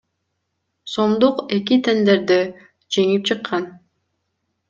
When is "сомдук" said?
0.93-1.41